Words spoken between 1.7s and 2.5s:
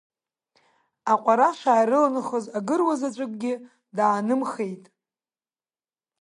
ирыланхоз